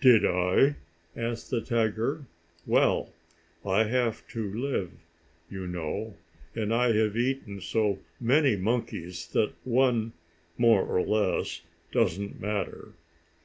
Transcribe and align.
"Did 0.00 0.24
I?" 0.26 0.74
asked 1.16 1.50
the 1.50 1.60
tiger. 1.60 2.26
"Well, 2.66 3.12
I 3.64 3.84
have 3.84 4.26
to 4.30 4.52
live, 4.52 4.90
you 5.48 5.68
know. 5.68 6.16
And 6.56 6.74
I 6.74 6.90
have 6.96 7.16
eaten 7.16 7.60
so 7.60 8.00
many 8.18 8.56
monkeys 8.56 9.28
that 9.28 9.52
one, 9.62 10.12
more 10.58 10.82
or 10.82 11.04
less, 11.06 11.62
doesn't 11.92 12.40
matter. 12.40 12.94